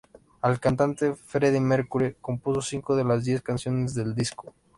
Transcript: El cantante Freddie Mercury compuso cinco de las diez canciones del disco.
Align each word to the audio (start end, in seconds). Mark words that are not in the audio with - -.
El 0.47 0.59
cantante 0.59 1.13
Freddie 1.13 1.59
Mercury 1.61 2.15
compuso 2.21 2.63
cinco 2.63 2.95
de 2.95 3.03
las 3.03 3.23
diez 3.23 3.43
canciones 3.43 3.93
del 3.93 4.15
disco. 4.15 4.51